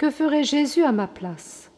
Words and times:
Que 0.00 0.08
ferait 0.08 0.44
Jésus 0.44 0.82
à 0.82 0.92
ma 0.92 1.06
place? 1.06 1.70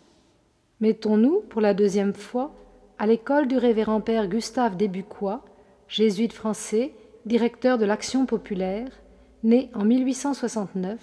Mettons-nous, 0.78 1.40
pour 1.40 1.60
la 1.60 1.74
deuxième 1.74 2.14
fois, 2.14 2.54
à 2.96 3.08
l'école 3.08 3.48
du 3.48 3.56
révérend 3.56 4.00
père 4.00 4.28
Gustave 4.28 4.76
Desbucois, 4.76 5.44
jésuite 5.88 6.32
français, 6.32 6.94
directeur 7.26 7.78
de 7.78 7.84
l'Action 7.84 8.24
populaire, 8.24 8.86
né 9.42 9.72
en 9.74 9.84
1869, 9.84 11.00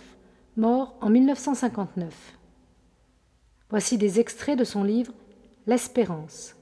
mort 0.56 0.96
en 1.02 1.10
1959. 1.10 2.38
Voici 3.70 3.98
des 3.98 4.22
extraits 4.22 4.58
de 4.58 4.64
son 4.64 4.86
livre 4.86 5.12
L'espérance. 5.68 6.56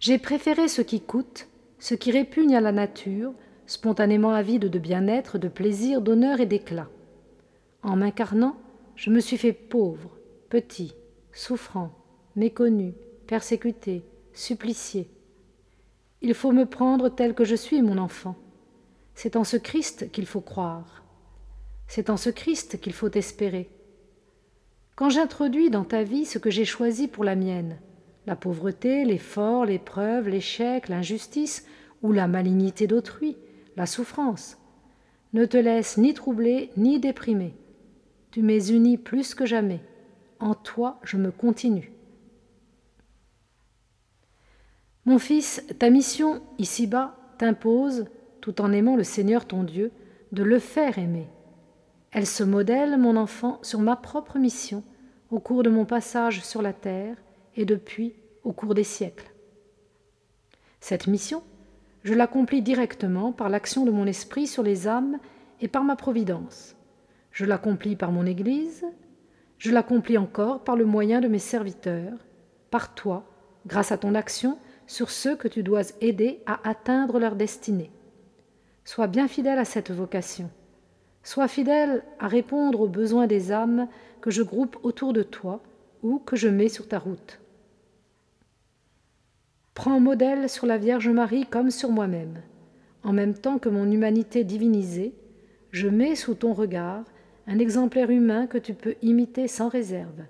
J'ai 0.00 0.16
préféré 0.16 0.68
ce 0.68 0.80
qui 0.80 1.02
coûte, 1.02 1.48
ce 1.78 1.94
qui 1.94 2.12
répugne 2.12 2.56
à 2.56 2.62
la 2.62 2.72
nature, 2.72 3.34
spontanément 3.66 4.32
avide 4.32 4.70
de 4.70 4.78
bien-être, 4.78 5.36
de 5.36 5.48
plaisir, 5.48 6.00
d'honneur 6.00 6.40
et 6.40 6.46
d'éclat. 6.46 6.88
En 7.82 7.96
m'incarnant, 7.96 8.56
je 8.94 9.10
me 9.10 9.20
suis 9.20 9.36
fait 9.36 9.52
pauvre, 9.52 10.16
petit, 10.48 10.94
souffrant, 11.32 11.92
méconnu, 12.34 12.94
persécuté, 13.26 14.04
supplicié. 14.32 15.10
Il 16.22 16.34
faut 16.34 16.52
me 16.52 16.66
prendre 16.66 17.08
tel 17.08 17.34
que 17.34 17.44
je 17.44 17.54
suis, 17.54 17.82
mon 17.82 17.98
enfant. 17.98 18.36
C'est 19.14 19.36
en 19.36 19.44
ce 19.44 19.56
Christ 19.56 20.10
qu'il 20.12 20.26
faut 20.26 20.40
croire. 20.40 21.04
C'est 21.86 22.10
en 22.10 22.16
ce 22.16 22.30
Christ 22.30 22.80
qu'il 22.80 22.92
faut 22.92 23.10
espérer. 23.10 23.70
Quand 24.94 25.10
j'introduis 25.10 25.70
dans 25.70 25.84
ta 25.84 26.02
vie 26.02 26.24
ce 26.24 26.38
que 26.38 26.50
j'ai 26.50 26.64
choisi 26.64 27.06
pour 27.06 27.22
la 27.22 27.36
mienne, 27.36 27.78
la 28.26 28.34
pauvreté, 28.34 29.04
l'effort, 29.04 29.64
l'épreuve, 29.64 30.28
l'échec, 30.28 30.88
l'injustice 30.88 31.66
ou 32.02 32.12
la 32.12 32.26
malignité 32.26 32.86
d'autrui, 32.86 33.36
la 33.76 33.86
souffrance, 33.86 34.58
ne 35.32 35.44
te 35.44 35.56
laisse 35.56 35.98
ni 35.98 36.14
troubler 36.14 36.70
ni 36.76 36.98
déprimer. 36.98 37.54
Tu 38.36 38.42
m'es 38.42 38.68
uni 38.68 38.98
plus 38.98 39.34
que 39.34 39.46
jamais. 39.46 39.80
En 40.40 40.52
toi, 40.52 41.00
je 41.02 41.16
me 41.16 41.30
continue. 41.30 41.90
Mon 45.06 45.18
fils, 45.18 45.64
ta 45.78 45.88
mission 45.88 46.42
ici-bas 46.58 47.16
t'impose, 47.38 48.04
tout 48.42 48.60
en 48.60 48.72
aimant 48.72 48.94
le 48.94 49.04
Seigneur 49.04 49.46
ton 49.46 49.62
Dieu, 49.62 49.90
de 50.32 50.42
le 50.42 50.58
faire 50.58 50.98
aimer. 50.98 51.28
Elle 52.10 52.26
se 52.26 52.44
modèle, 52.44 52.98
mon 52.98 53.16
enfant, 53.16 53.58
sur 53.62 53.80
ma 53.80 53.96
propre 53.96 54.38
mission 54.38 54.84
au 55.30 55.40
cours 55.40 55.62
de 55.62 55.70
mon 55.70 55.86
passage 55.86 56.44
sur 56.44 56.60
la 56.60 56.74
terre 56.74 57.16
et 57.54 57.64
depuis 57.64 58.16
au 58.44 58.52
cours 58.52 58.74
des 58.74 58.84
siècles. 58.84 59.32
Cette 60.80 61.06
mission, 61.06 61.42
je 62.04 62.12
l'accomplis 62.12 62.60
directement 62.60 63.32
par 63.32 63.48
l'action 63.48 63.86
de 63.86 63.90
mon 63.90 64.06
esprit 64.06 64.46
sur 64.46 64.62
les 64.62 64.88
âmes 64.88 65.20
et 65.62 65.68
par 65.68 65.84
ma 65.84 65.96
providence. 65.96 66.76
Je 67.36 67.44
l'accomplis 67.44 67.96
par 67.96 68.12
mon 68.12 68.24
Église, 68.24 68.86
je 69.58 69.70
l'accomplis 69.70 70.16
encore 70.16 70.64
par 70.64 70.74
le 70.74 70.86
moyen 70.86 71.20
de 71.20 71.28
mes 71.28 71.38
serviteurs, 71.38 72.16
par 72.70 72.94
toi, 72.94 73.26
grâce 73.66 73.92
à 73.92 73.98
ton 73.98 74.14
action 74.14 74.56
sur 74.86 75.10
ceux 75.10 75.36
que 75.36 75.46
tu 75.46 75.62
dois 75.62 75.82
aider 76.00 76.40
à 76.46 76.66
atteindre 76.66 77.18
leur 77.18 77.36
destinée. 77.36 77.90
Sois 78.86 79.06
bien 79.06 79.28
fidèle 79.28 79.58
à 79.58 79.66
cette 79.66 79.90
vocation. 79.90 80.48
Sois 81.22 81.46
fidèle 81.46 82.04
à 82.18 82.26
répondre 82.26 82.80
aux 82.80 82.88
besoins 82.88 83.26
des 83.26 83.52
âmes 83.52 83.86
que 84.22 84.30
je 84.30 84.42
groupe 84.42 84.78
autour 84.82 85.12
de 85.12 85.22
toi 85.22 85.62
ou 86.02 86.18
que 86.18 86.36
je 86.36 86.48
mets 86.48 86.70
sur 86.70 86.88
ta 86.88 86.98
route. 86.98 87.38
Prends 89.74 90.00
modèle 90.00 90.48
sur 90.48 90.64
la 90.64 90.78
Vierge 90.78 91.10
Marie 91.10 91.44
comme 91.44 91.70
sur 91.70 91.90
moi-même. 91.90 92.40
En 93.04 93.12
même 93.12 93.34
temps 93.34 93.58
que 93.58 93.68
mon 93.68 93.90
humanité 93.90 94.42
divinisée, 94.42 95.12
je 95.70 95.88
mets 95.88 96.16
sous 96.16 96.34
ton 96.34 96.54
regard 96.54 97.04
un 97.46 97.58
exemplaire 97.58 98.10
humain 98.10 98.46
que 98.46 98.58
tu 98.58 98.74
peux 98.74 98.94
imiter 99.02 99.48
sans 99.48 99.68
réserve. 99.68 100.24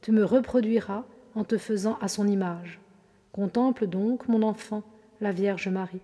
Tu 0.00 0.12
me 0.12 0.24
reproduiras 0.24 1.04
en 1.34 1.44
te 1.44 1.58
faisant 1.58 1.98
à 2.00 2.08
son 2.08 2.26
image. 2.26 2.80
Contemple 3.32 3.86
donc, 3.86 4.28
mon 4.28 4.42
enfant, 4.42 4.82
la 5.20 5.32
Vierge 5.32 5.68
Marie. 5.68 6.00